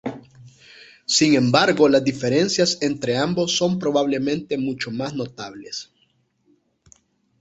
[1.05, 5.91] Sin embargo, las diferencias entre ambos son probablemente mucho más notables.